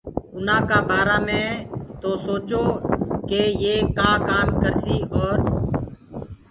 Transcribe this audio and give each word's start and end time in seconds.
اُنآ 0.35 0.57
بآرآ 0.87 1.17
مي 1.27 1.43
تو 2.01 2.09
سوچو 2.25 2.61
ڪي 3.29 3.43
يي 3.63 3.75
ڪآم 3.97 4.17
ڪآ 4.27 4.39
ڪرسيٚ 4.61 5.07
اور 5.13 5.37